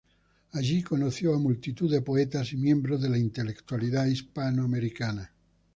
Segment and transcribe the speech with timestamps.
[0.53, 5.31] Allí conoció a multitud de poetas y miembros de la intelectualidad hispanoamericana.